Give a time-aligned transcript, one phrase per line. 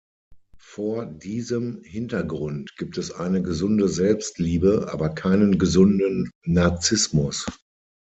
[0.57, 7.45] Vor diesem Hintergrund gibt es eine gesunde Selbstliebe, aber keinen gesunden Narzissmus.